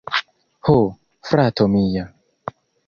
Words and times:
Ho, 0.69 0.75
frato 1.33 1.71
mia! 1.77 2.11